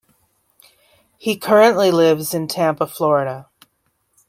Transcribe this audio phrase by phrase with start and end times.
[1.19, 3.47] He currently lives in Tampa, Florida.